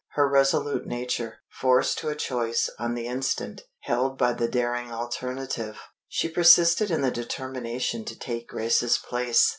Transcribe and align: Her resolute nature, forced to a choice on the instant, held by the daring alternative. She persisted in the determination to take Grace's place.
Her 0.13 0.27
resolute 0.27 0.87
nature, 0.87 1.41
forced 1.47 1.99
to 1.99 2.09
a 2.09 2.15
choice 2.15 2.71
on 2.79 2.95
the 2.95 3.05
instant, 3.05 3.61
held 3.81 4.17
by 4.17 4.33
the 4.33 4.47
daring 4.47 4.91
alternative. 4.91 5.77
She 6.07 6.27
persisted 6.27 6.89
in 6.89 7.01
the 7.01 7.11
determination 7.11 8.03
to 8.05 8.17
take 8.17 8.47
Grace's 8.47 8.97
place. 8.97 9.47